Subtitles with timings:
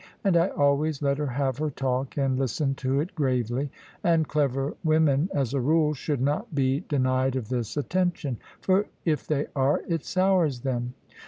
[0.23, 3.69] And I always let her have her talk, and listened to it gravely;
[4.03, 9.27] and clever women, as a rule, should not be denied of this attention; for if
[9.27, 10.95] they are, it sours them.